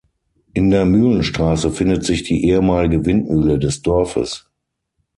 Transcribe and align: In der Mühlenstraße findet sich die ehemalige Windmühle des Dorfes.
In 0.55 0.71
der 0.71 0.85
Mühlenstraße 0.85 1.69
findet 1.69 2.03
sich 2.03 2.23
die 2.23 2.45
ehemalige 2.47 3.05
Windmühle 3.05 3.59
des 3.59 3.83
Dorfes. 3.83 4.49